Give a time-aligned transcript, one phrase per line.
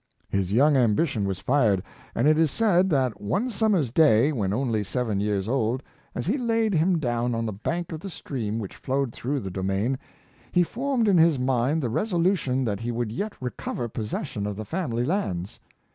[0.29, 1.83] His young ambition was fired,
[2.15, 5.83] and it is said that one summer's day, when only seven years old,
[6.15, 9.51] as he laid him down on the bank of the stream which flowed through the
[9.51, 9.99] domain,
[10.51, 14.55] he formed in his mind the resolution that he would yet recover posses sion of
[14.55, 15.59] the family lands.